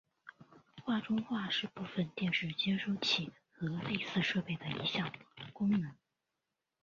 [0.83, 5.13] 画中画是部分电视接收器和类似设备的一项
[5.53, 5.93] 功能。